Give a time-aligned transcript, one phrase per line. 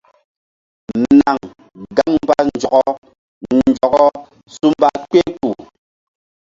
[1.17, 1.37] Naŋ
[1.95, 2.81] gaŋ mba nzɔkɔ
[3.55, 4.03] nzɔkɔ
[4.55, 5.57] su mba kpehkpuh.